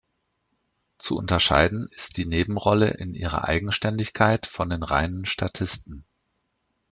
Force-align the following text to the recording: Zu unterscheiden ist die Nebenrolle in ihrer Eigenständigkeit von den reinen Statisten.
Zu 0.97 1.15
unterscheiden 1.15 1.87
ist 1.91 2.17
die 2.17 2.25
Nebenrolle 2.25 2.89
in 2.89 3.13
ihrer 3.13 3.43
Eigenständigkeit 3.45 4.47
von 4.47 4.71
den 4.71 4.81
reinen 4.81 5.25
Statisten. 5.25 6.05